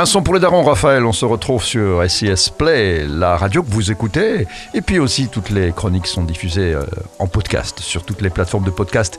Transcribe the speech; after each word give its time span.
Un 0.00 0.06
son 0.06 0.22
pour 0.22 0.32
les 0.34 0.38
darons, 0.38 0.62
Raphaël. 0.62 1.04
On 1.04 1.12
se 1.12 1.24
retrouve 1.24 1.64
sur 1.64 2.08
SIS 2.08 2.50
Play, 2.56 3.04
la 3.04 3.36
radio 3.36 3.64
que 3.64 3.70
vous 3.72 3.90
écoutez. 3.90 4.46
Et 4.72 4.80
puis 4.80 5.00
aussi, 5.00 5.26
toutes 5.26 5.50
les 5.50 5.72
chroniques 5.72 6.06
sont 6.06 6.22
diffusées 6.22 6.72
euh, 6.72 6.84
en 7.18 7.26
podcast 7.26 7.80
sur 7.80 8.04
toutes 8.04 8.22
les 8.22 8.30
plateformes 8.30 8.62
de 8.62 8.70
podcast. 8.70 9.18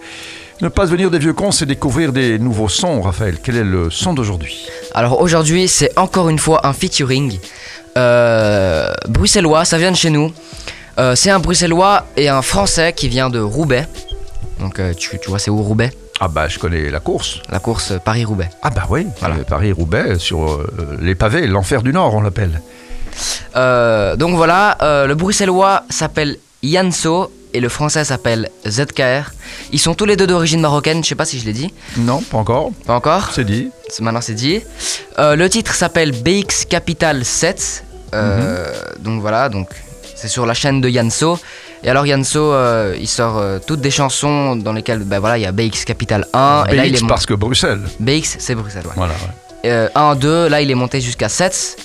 Ne 0.61 0.69
pas 0.69 0.85
venir 0.85 1.11
des 1.11 1.19
vieux 1.19 1.33
cons, 1.33 1.51
c'est 1.51 1.65
découvrir 1.65 2.13
des 2.13 2.39
nouveaux 2.39 2.69
sons, 2.69 3.01
Raphaël. 3.01 3.39
Quel 3.43 3.57
est 3.57 3.65
le 3.65 3.89
son 3.89 4.13
d'aujourd'hui? 4.13 4.69
Alors 4.93 5.19
aujourd'hui, 5.19 5.67
c'est 5.67 5.91
encore 5.99 6.29
une 6.29 6.39
fois 6.39 6.65
un 6.65 6.71
featuring 6.71 7.37
euh, 7.97 8.93
bruxellois, 9.09 9.65
ça 9.65 9.77
vient 9.77 9.91
de 9.91 9.97
chez 9.97 10.11
nous. 10.11 10.31
Euh, 10.97 11.13
c'est 11.13 11.29
un 11.29 11.39
bruxellois 11.39 12.05
et 12.15 12.29
un 12.29 12.41
français 12.41 12.93
qui 12.93 13.09
vient 13.09 13.29
de 13.29 13.41
Roubaix. 13.41 13.85
Donc 14.61 14.79
tu 14.97 15.17
vois, 15.27 15.39
c'est 15.39 15.51
où 15.51 15.61
Roubaix? 15.61 15.91
Ah 16.19 16.27
bah 16.27 16.47
je 16.47 16.59
connais 16.59 16.89
la 16.89 16.99
course. 16.99 17.41
La 17.49 17.59
course 17.59 17.93
Paris-Roubaix. 18.03 18.49
Ah 18.61 18.69
bah 18.69 18.85
oui, 18.89 19.07
Voilà. 19.19 19.35
Paris-Roubaix, 19.43 20.19
sur 20.19 20.49
euh, 20.51 20.97
les 21.01 21.15
pavés, 21.15 21.47
l'enfer 21.47 21.81
du 21.81 21.93
Nord 21.93 22.13
on 22.15 22.21
l'appelle. 22.21 22.61
Euh, 23.55 24.15
donc 24.15 24.35
voilà, 24.35 24.77
euh, 24.81 25.07
le 25.07 25.15
bruxellois 25.15 25.83
s'appelle 25.89 26.37
Yanso 26.63 27.31
et 27.53 27.59
le 27.59 27.69
français 27.69 28.03
s'appelle 28.03 28.49
ZKR. 28.67 29.31
Ils 29.71 29.79
sont 29.79 29.95
tous 29.95 30.05
les 30.05 30.15
deux 30.15 30.27
d'origine 30.27 30.61
marocaine, 30.61 31.03
je 31.03 31.09
sais 31.09 31.15
pas 31.15 31.25
si 31.25 31.39
je 31.39 31.45
l'ai 31.45 31.53
dit. 31.53 31.73
Non, 31.97 32.21
pas 32.21 32.37
encore, 32.37 32.71
Pas 32.85 32.95
encore 32.95 33.31
c'est 33.33 33.43
dit. 33.45 33.71
Maintenant 34.01 34.21
c'est 34.21 34.35
dit. 34.35 34.61
Euh, 35.17 35.35
le 35.35 35.49
titre 35.49 35.73
s'appelle 35.73 36.11
BX 36.11 36.65
Capital 36.69 37.25
7. 37.25 37.83
Euh, 38.13 38.71
Donc 38.99 39.21
voilà, 39.21 39.49
donc 39.49 39.69
c'est 40.19 40.27
sur 40.27 40.45
la 40.45 40.53
chaîne 40.53 40.81
de 40.81 40.89
Yanso. 40.89 41.39
Et 41.83 41.89
alors 41.89 42.05
Yanso, 42.05 42.51
euh, 42.51 42.95
il 42.99 43.07
sort 43.07 43.37
euh, 43.37 43.59
toutes 43.65 43.81
des 43.81 43.91
chansons 43.91 44.55
dans 44.55 44.73
lesquelles, 44.73 44.99
ben 44.99 45.19
voilà, 45.19 45.37
il 45.37 45.41
y 45.41 45.45
a 45.45 45.51
BX 45.51 45.85
Capital 45.85 46.27
1. 46.33 46.65
et 46.69 46.75
là 46.75 46.85
il 46.85 46.93
BX 46.93 47.03
est 47.03 47.07
parce 47.07 47.25
que 47.25 47.33
Bruxelles. 47.33 47.81
BX, 47.99 48.35
c'est 48.39 48.55
Bruxelles, 48.55 48.85
ouais. 48.85 48.93
Voilà, 48.95 49.13
ouais. 49.13 49.69
Euh, 49.71 49.87
1, 49.95 50.15
2, 50.15 50.47
là 50.47 50.61
il 50.61 50.69
est 50.71 50.75
monté 50.75 50.99
jusqu'à 51.01 51.29
7. 51.29 51.77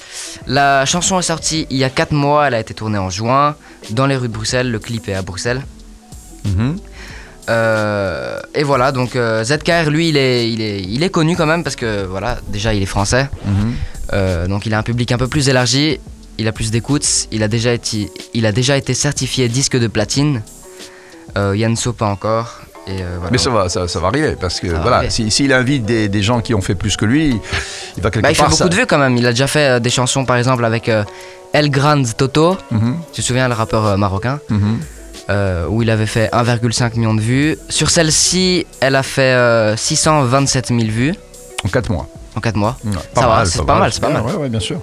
La 0.46 0.84
chanson 0.84 1.18
est 1.18 1.22
sortie 1.22 1.66
il 1.70 1.76
y 1.76 1.84
a 1.84 1.90
4 1.90 2.12
mois, 2.12 2.46
elle 2.48 2.54
a 2.54 2.60
été 2.60 2.74
tournée 2.74 2.98
en 2.98 3.10
juin 3.10 3.56
dans 3.90 4.06
les 4.06 4.16
rues 4.16 4.28
de 4.28 4.32
Bruxelles, 4.32 4.70
le 4.70 4.78
clip 4.78 5.08
est 5.08 5.14
à 5.14 5.22
Bruxelles. 5.22 5.62
Mhm. 6.44 6.76
Euh, 7.50 8.40
et 8.54 8.62
voilà, 8.62 8.90
donc 8.90 9.16
euh, 9.16 9.44
ZKR 9.44 9.90
lui 9.90 10.08
il 10.08 10.16
est, 10.16 10.50
il, 10.50 10.62
est, 10.62 10.80
il 10.80 11.02
est 11.02 11.10
connu 11.10 11.36
quand 11.36 11.44
même 11.46 11.62
parce 11.62 11.76
que 11.76 12.04
voilà, 12.04 12.38
déjà 12.48 12.72
il 12.74 12.82
est 12.82 12.86
français, 12.86 13.28
Mhm. 13.44 13.74
Euh, 14.12 14.46
donc 14.46 14.66
il 14.66 14.74
a 14.74 14.78
un 14.78 14.82
public 14.82 15.10
un 15.12 15.18
peu 15.18 15.28
plus 15.28 15.48
élargi, 15.48 15.98
il 16.38 16.48
a 16.48 16.52
plus 16.52 16.70
d'écoutes, 16.70 17.06
il, 17.32 17.42
a 17.42 17.48
déjà 17.48 17.72
été- 17.72 18.10
il 18.34 18.46
a 18.46 18.52
déjà 18.52 18.76
été 18.76 18.94
certifié 18.94 19.48
disque 19.48 19.78
de 19.78 19.86
platine. 19.86 20.42
Euh, 21.36 21.56
Yanso 21.56 21.92
pas 21.92 22.06
encore. 22.06 22.60
Et 22.86 23.00
euh, 23.02 23.14
voilà. 23.16 23.30
Mais 23.32 23.38
ça 23.38 23.50
va, 23.50 23.68
ça, 23.68 23.88
ça 23.88 23.98
va 23.98 24.08
arriver 24.08 24.36
parce 24.38 24.60
que 24.60 24.68
Ça 24.70 24.78
voilà, 24.80 24.98
arriver. 24.98 25.10
si- 25.10 25.30
s'il 25.30 25.52
invite 25.52 25.84
des, 25.86 26.08
des 26.08 26.22
gens 26.22 26.40
qui 26.40 26.54
ont 26.54 26.60
fait 26.60 26.74
plus 26.74 26.96
que 26.96 27.04
lui, 27.06 27.40
il 27.96 28.02
va 28.02 28.10
quelque 28.10 28.22
Bah, 28.24 28.30
il 28.30 28.34
fait 28.34 28.42
part. 28.42 28.50
beaucoup 28.50 28.68
de 28.68 28.74
vues 28.74 28.86
quand 28.86 28.98
même, 28.98 29.16
il 29.16 29.26
a 29.26 29.30
déjà 29.30 29.46
fait 29.46 29.76
euh, 29.76 29.80
des 29.80 29.90
chansons 29.90 30.24
par 30.26 30.36
exemple 30.36 30.64
avec 30.64 30.88
euh, 30.90 31.02
El 31.54 31.70
Grand 31.70 32.02
Toto. 32.16 32.58
Mhm, 32.70 32.98
Tu 33.12 33.22
te 33.22 33.26
souviens, 33.26 33.48
le 33.48 33.54
rappeur 33.54 33.96
marocain, 33.96 34.38
mhm. 34.50 34.78
où 35.70 35.82
il 35.82 35.88
avait 35.88 36.04
fait 36.06 36.28
1,5 36.32 36.96
million 36.96 37.14
de 37.14 37.20
vues. 37.22 37.56
Sur 37.70 37.88
celle-ci, 37.90 38.66
elle 38.80 38.96
a 38.96 39.02
fait 39.02 39.32
euh, 39.32 39.76
627 39.76 40.68
000 40.68 40.80
vues 40.82 41.14
En 41.64 41.68
4 41.68 41.90
mois. 41.90 42.06
En 42.36 42.40
4 42.40 42.56
mois. 42.56 42.76
Ouais, 42.84 42.92
Ça 43.14 43.26
va, 43.26 43.44
c'est 43.44 43.64
pas 43.64 43.78
mal, 43.78 43.92
c'est 43.92 44.00
pas 44.00 44.10
mal. 44.10 44.22
Ouais, 44.24 44.34
ouais, 44.34 44.48
bien 44.48 44.60
sûr. 44.60 44.80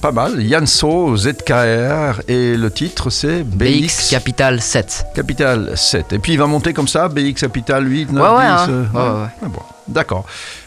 Pas 0.00 0.12
mal. 0.12 0.42
Yanso, 0.42 1.16
ZKR 1.16 2.22
et 2.28 2.56
le 2.56 2.70
titre 2.70 3.10
c'est 3.10 3.42
BX 3.44 3.86
BX 3.86 4.10
Capital 4.10 4.60
7. 4.60 5.06
Capital 5.14 5.72
7. 5.76 6.12
Et 6.12 6.18
puis 6.18 6.32
il 6.32 6.38
va 6.38 6.46
monter 6.46 6.72
comme 6.72 6.88
ça, 6.88 7.08
BX 7.08 7.34
Capital 7.34 7.86
8, 7.88 8.12
9, 8.12 8.22
Ouais, 8.22 8.36
ouais, 8.38 8.44
10. 8.44 8.50
hein. 8.50 8.66
euh, 8.68 8.84
Ouais, 8.92 9.00
ouais, 9.00 9.22
ouais. 9.22 9.28
Ah 9.44 9.48
bon, 9.48 9.60
D'accord. 9.88 10.24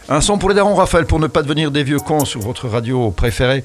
Un 0.08 0.20
son 0.20 0.38
pour 0.38 0.50
les 0.50 0.54
darons, 0.54 0.74
Raphaël, 0.74 1.04
pour 1.06 1.18
ne 1.18 1.26
pas 1.26 1.42
devenir 1.42 1.70
des 1.70 1.82
vieux 1.82 1.98
cons 1.98 2.24
sur 2.24 2.40
votre 2.40 2.68
radio 2.68 3.10
préférée. 3.10 3.64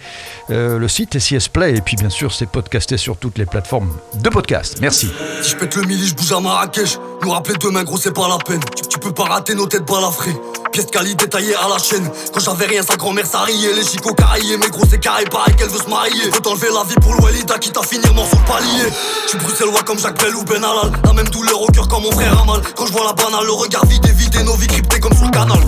Euh, 0.50 0.80
le 0.80 0.88
site 0.88 1.20
SIS 1.20 1.50
Play. 1.50 1.76
Et 1.78 1.82
puis 1.82 1.96
bien 1.98 2.10
sûr, 2.10 2.34
c'est 2.34 2.48
podcasté 2.48 2.98
sur 2.98 3.18
toutes 3.18 3.38
les 3.38 3.46
plateformes 3.46 3.92
de 4.16 4.30
podcast. 4.30 4.78
Merci. 4.82 5.12
Si 5.42 5.52
je 5.52 5.56
pète 5.58 5.76
le 5.76 5.84
mili, 5.84 6.08
je 6.08 6.16
bouge 6.16 6.32
à 6.32 6.40
Marrakech. 6.40 6.98
Nous 7.22 7.30
rappeler 7.30 7.56
demain, 7.62 7.84
gros, 7.84 7.98
c'est 7.98 8.14
pas 8.14 8.28
la 8.28 8.38
peine. 8.38 8.60
Tu, 8.76 8.88
tu 8.88 8.98
peux 9.00 9.12
pas 9.14 9.26
rater 9.26 9.54
nos 9.54 9.68
têtes 9.68 9.86
balafrées. 9.86 10.36
Pièces 10.72 10.86
quali 10.86 11.16
détaillées 11.16 11.56
à 11.56 11.68
la 11.68 11.78
chaîne. 11.78 12.10
Quand 12.34 12.40
j'avais 12.40 12.66
rien, 12.66 12.82
sa 12.82 12.96
grand-mère 12.96 13.26
ça. 13.26 13.44
Les 13.48 13.84
chicots 13.84 14.14
carriés, 14.14 14.58
mais 14.58 14.70
gros, 14.70 14.86
c'est 14.90 15.00
carré, 15.00 15.26
pareil 15.26 15.54
qu'elle 15.56 15.70
veut 15.70 15.80
se 15.80 15.90
marier. 15.90 16.32
Faut 16.32 16.40
t'enlever 16.40 16.70
la 16.74 16.84
vie 16.86 16.96
pour 17.02 17.14
l'Ouelida, 17.14 17.58
quitte 17.60 17.78
à 17.78 17.84
finir 17.84 18.14
mort 18.14 18.28
sur 18.28 18.40
le 18.40 18.46
palier. 18.46 18.90
J'suis 19.28 19.38
bruxellois 19.38 19.84
comme 19.84 20.00
Jacques 20.00 20.18
Brel 20.18 20.34
ou 20.36 20.44
Ben 20.46 20.64
Halal. 20.64 20.92
La 21.04 21.14
même 21.14 21.28
douleur 21.28 21.62
au 21.62 21.68
cœur 21.68 21.88
quand 21.90 22.00
mon 22.00 22.12
frère 22.12 22.40
a 22.42 22.46
mal. 22.46 22.62
Quand 22.76 22.86
je 22.86 22.94
vois 22.94 23.06
la 23.06 23.14
banale, 23.14 23.46
le 23.46 23.52
regard 23.52 23.86
vide 23.86 24.06
et 24.06 24.14
vide 24.14 24.36
et 24.40 24.44
nos 24.44 24.56
vies 24.56 24.68
cryptées 24.68 25.00
comme 25.00 25.14
sur 25.14 25.26
le 25.26 25.32
canal. 25.32 25.60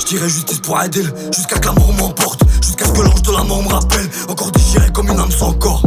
J'dirais 0.00 0.28
justice 0.28 0.58
pour 0.58 0.76
Adèle, 0.76 1.12
jusqu'à 1.32 1.58
que 1.58 1.66
la 1.66 1.72
mort 1.72 1.92
m'emporte. 1.92 2.40
Jusqu'à 2.60 2.86
ce 2.86 2.92
que 2.92 3.02
l'ange 3.02 3.22
de 3.22 3.32
la 3.32 3.44
mort 3.44 3.62
me 3.62 3.68
rappelle. 3.68 4.10
Encore 4.28 4.50
déchiré 4.50 4.90
comme 4.92 5.08
une 5.08 5.20
âme 5.20 5.30
sans 5.30 5.52
corps. 5.52 5.82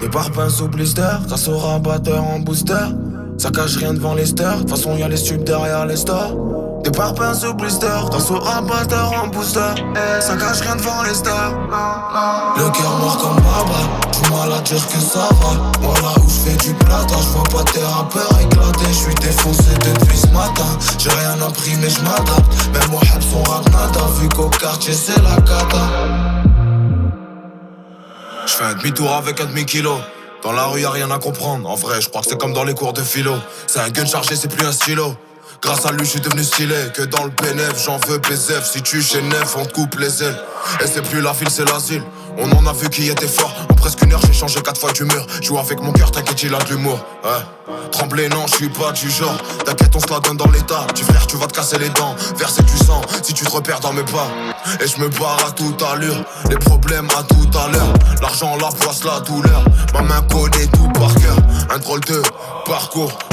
Des 0.00 0.08
parpaings 0.08 0.48
sous 0.48 0.68
blister, 0.68 1.02
grâce 1.26 1.46
au 1.48 1.58
rabatteur 1.58 2.24
en 2.24 2.38
booster. 2.38 2.72
Ça 3.36 3.50
cache 3.50 3.76
rien 3.76 3.92
devant 3.92 4.14
les 4.14 4.24
stars, 4.24 4.64
de 4.64 4.70
façon 4.70 4.96
y'a 4.96 5.08
les 5.08 5.18
stupes 5.18 5.44
derrière 5.44 5.84
les 5.84 5.96
stars. 5.96 6.32
Des 6.86 6.92
parpaings 6.92 7.34
sous 7.34 7.52
blister, 7.52 7.88
grâce 8.08 8.30
au 8.30 8.38
rabatteur 8.38 9.12
en 9.20 9.26
booster. 9.26 9.74
Ça 10.20 10.36
cache 10.36 10.60
rien 10.60 10.76
devant 10.76 11.02
les 11.02 11.14
stars. 11.14 11.52
Le 12.56 12.70
cœur 12.70 12.98
mort 13.00 13.18
comme 13.18 13.42
Baba, 13.42 14.12
du 14.12 14.30
mal 14.30 14.52
à 14.56 14.60
dire 14.60 14.86
que 14.86 15.00
ça 15.00 15.28
va. 15.40 15.82
Moi 15.82 15.94
là 16.00 16.12
où 16.16 16.28
je 16.28 16.48
fais 16.48 16.56
du 16.58 16.72
plata, 16.74 17.16
je 17.20 17.28
vois 17.30 17.42
pas 17.42 17.72
tes 17.72 17.82
rappeurs 17.82 18.40
éclater. 18.40 18.86
Je 18.86 18.92
suis 18.92 19.14
défoncé 19.16 19.74
depuis 19.84 20.16
ce 20.16 20.28
matin. 20.28 20.78
J'ai 20.96 21.10
rien 21.10 21.44
appris 21.44 21.74
mais 21.80 21.90
je 21.90 22.00
m'adapte. 22.02 22.68
Même 22.72 22.90
moi 22.92 23.00
son 23.32 23.42
rap 23.42 23.64
vu 24.20 24.28
qu'au 24.28 24.48
quartier 24.48 24.94
c'est 24.94 25.20
la 25.24 25.34
cata. 25.42 25.88
Je 28.46 28.52
fais 28.52 28.64
un 28.64 28.74
demi-tour 28.74 29.12
avec 29.12 29.40
un 29.40 29.46
demi-kilo. 29.46 29.96
Dans 30.44 30.52
la 30.52 30.66
rue, 30.66 30.82
y'a 30.82 30.90
rien 30.90 31.10
à 31.10 31.18
comprendre. 31.18 31.68
En 31.68 31.74
vrai, 31.74 32.00
je 32.00 32.08
crois 32.08 32.20
que 32.20 32.28
c'est 32.28 32.38
comme 32.38 32.52
dans 32.52 32.62
les 32.62 32.74
cours 32.74 32.92
de 32.92 33.02
philo. 33.02 33.34
C'est 33.66 33.80
un 33.80 33.88
gun 33.88 34.06
chargé, 34.06 34.36
c'est 34.36 34.46
plus 34.46 34.64
un 34.64 34.70
stylo. 34.70 35.16
Grâce 35.62 35.86
à 35.86 35.92
lui, 35.92 36.04
je 36.04 36.10
suis 36.10 36.20
devenu 36.20 36.44
stylé. 36.44 36.76
Que 36.94 37.02
dans 37.02 37.24
le 37.24 37.30
PNF, 37.30 37.84
j'en 37.84 37.98
veux 38.08 38.18
PZF. 38.20 38.64
Si 38.70 38.82
tu 38.82 39.02
chez 39.02 39.22
Neuf, 39.22 39.56
on 39.56 39.64
te 39.64 39.72
coupe 39.72 39.98
les 39.98 40.22
ailes. 40.22 40.38
Et 40.82 40.86
c'est 40.86 41.02
plus 41.02 41.20
la 41.20 41.32
ville, 41.32 41.50
c'est 41.50 41.64
l'asile. 41.64 42.02
On 42.38 42.50
en 42.52 42.66
a 42.66 42.72
vu 42.72 42.90
qui 42.90 43.08
était 43.08 43.28
fort. 43.28 43.54
En 43.70 43.74
presque 43.74 44.02
une 44.02 44.12
heure, 44.12 44.20
j'ai 44.26 44.32
changé 44.32 44.60
quatre 44.60 44.80
fois 44.80 44.92
d'humeur. 44.92 45.26
Joue 45.40 45.58
avec 45.58 45.80
mon 45.80 45.92
cœur, 45.92 46.10
t'inquiète, 46.10 46.42
il 46.42 46.54
a 46.54 46.58
de 46.58 46.68
l'humour. 46.70 46.98
Ouais. 47.24 47.74
Trembler, 47.92 48.28
non, 48.28 48.46
je 48.46 48.56
suis 48.56 48.68
pas 48.68 48.92
du 48.92 49.10
genre. 49.10 49.36
T'inquiète, 49.64 49.94
on 49.94 50.00
se 50.00 50.08
la 50.10 50.20
donne 50.20 50.36
dans 50.36 50.50
l'état. 50.50 50.86
Tu 50.94 51.04
frère, 51.04 51.26
tu 51.26 51.36
vas 51.36 51.46
te 51.46 51.54
casser 51.54 51.78
les 51.78 51.88
dents. 51.90 52.14
Verser 52.36 52.62
du 52.62 52.76
sang 52.76 53.00
si 53.22 53.32
tu 53.32 53.44
te 53.44 53.50
repères 53.50 53.80
dans 53.80 53.92
mes 53.92 54.02
pas. 54.02 54.28
Et 54.80 54.86
je 54.86 55.00
me 55.00 55.08
barre 55.08 55.46
à 55.46 55.50
toute 55.52 55.82
allure. 55.82 56.22
Les 56.50 56.58
problèmes 56.58 57.08
à 57.18 57.22
tout 57.22 57.58
à 57.58 57.68
l'heure. 57.68 57.92
L'argent, 58.20 58.56
la 58.56 58.68
poisse, 58.68 59.02
la 59.04 59.20
douleur. 59.20 59.64
Ma 59.94 60.02
main 60.02 60.20
connaît 60.30 60.66
tout 60.66 60.88
par 60.98 61.14
cœur. 61.14 61.36
Un 61.70 61.78
drôle 61.78 62.00
de 62.00 62.22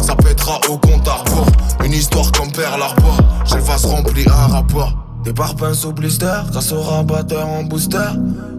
Ça 0.01 0.15
pètera 0.15 0.59
au 0.67 0.77
compte 0.77 1.07
à 1.07 1.13
rebours. 1.13 1.45
Une 1.85 1.93
histoire 1.93 2.31
comme 2.31 2.51
Père 2.51 2.73
Arbor. 2.73 3.17
J'ai 3.45 3.55
le 3.55 3.61
vase 3.61 3.85
rempli 3.85 4.25
un 4.27 4.47
rapport. 4.47 4.93
Des 5.23 5.31
parpaings 5.31 5.73
sous 5.73 5.93
blister, 5.93 6.25
grâce 6.51 6.71
au 6.71 6.81
rabatteur 6.81 7.47
en 7.47 7.63
booster. 7.63 7.97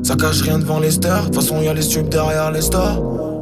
Ça 0.02 0.14
cache 0.14 0.42
rien 0.42 0.58
devant 0.58 0.78
les 0.78 0.92
stars, 0.92 1.22
de 1.22 1.26
toute 1.26 1.34
façon 1.34 1.60
y'a 1.60 1.74
les 1.74 1.82
stupes 1.82 2.08
derrière 2.08 2.50
les 2.52 2.62
stars. 2.62 2.96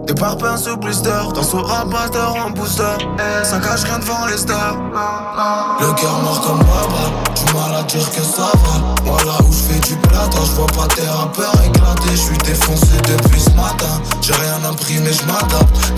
Des 0.06 0.14
parpaings 0.14 0.56
sous 0.56 0.76
blister, 0.76 1.10
grâce 1.32 1.54
au 1.54 1.62
rabatteur 1.62 2.34
en 2.44 2.50
booster. 2.50 2.96
Ça 3.44 3.60
cache 3.60 3.84
rien 3.84 3.98
devant 4.00 4.26
les 4.26 4.38
stars. 4.38 4.76
Le 5.80 5.92
cœur 6.00 6.18
mort 6.24 6.40
comme 6.40 6.58
Baba, 6.58 7.12
du 7.36 7.54
mal 7.54 7.80
à 7.80 7.82
dire 7.84 8.10
que 8.10 8.22
ça 8.22 8.50
va. 8.64 9.04
Moi 9.04 9.18
là 9.24 9.38
où 9.46 9.52
je 9.52 9.72
fais 9.72 9.80
du 9.80 9.94
plata, 9.96 10.38
je 10.44 10.52
vois 10.52 10.66
pas 10.66 10.88
tes 10.88 11.06
rappeurs 11.06 11.54
éclater. 11.64 12.10
Je 12.10 12.16
suis 12.16 12.38
défoncé 12.38 12.96
depuis 13.06 13.40
ce 13.40 13.50
matin. 13.50 14.00
J'ai 14.20 14.32
rien 14.32 14.58
appris 14.68 14.98
mais 15.04 15.12
je 15.12 15.22
m'adapte. 15.26 15.92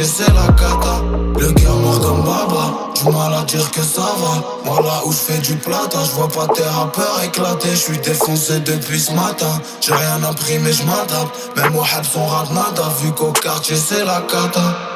Quartier 0.00 0.04
c'est 0.04 0.32
la 0.32 0.46
cata. 0.52 1.02
Le 1.38 1.52
cœur 1.52 1.76
mort 1.76 2.00
comme 2.00 2.22
Baba, 2.22 2.90
du 2.94 3.10
mal 3.10 3.34
à 3.34 3.44
dire 3.44 3.70
que 3.70 3.82
ça 3.82 4.02
va. 4.02 4.42
Moi 4.64 4.80
là 4.82 5.02
où 5.04 5.12
je 5.12 5.16
fais 5.16 5.38
du 5.38 5.56
plata, 5.56 5.98
je 6.04 6.12
vois 6.12 6.28
pas 6.28 6.46
tes 6.54 6.62
rappeurs 6.62 7.22
éclater. 7.24 7.70
Je 7.70 7.76
suis 7.76 7.98
défoncé 7.98 8.60
depuis 8.60 9.00
ce 9.00 9.12
matin. 9.12 9.60
J'ai 9.80 9.92
rien 9.92 10.22
appris 10.22 10.58
mais 10.58 10.72
je 10.72 10.84
m'adapte. 10.84 11.56
Même 11.56 11.72
moi 11.72 11.86
son 12.12 12.26
rap 12.26 12.50
nada, 12.50 12.88
vu 13.00 13.12
qu'au 13.12 13.32
quartier 13.32 13.76
c'est 13.76 14.04
la 14.04 14.22
cata. 14.22 14.89